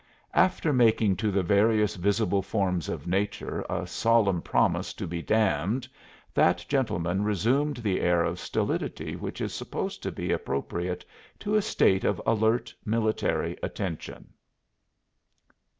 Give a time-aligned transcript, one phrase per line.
[0.33, 5.87] After making to the various visible forms of nature a solemn promise to be damned,
[6.33, 11.05] that gentleman resumed the air of stolidity which is supposed to be appropriate
[11.41, 14.29] to a state of alert military attention.